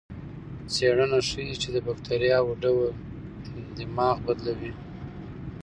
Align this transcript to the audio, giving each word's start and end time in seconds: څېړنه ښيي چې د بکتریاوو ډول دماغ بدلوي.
څېړنه 0.73 1.19
ښيي 1.29 1.53
چې 1.61 1.69
د 1.75 1.77
بکتریاوو 1.87 2.59
ډول 2.63 2.91
دماغ 3.77 4.17
بدلوي. 4.27 4.73